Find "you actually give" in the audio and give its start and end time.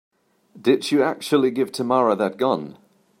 0.91-1.71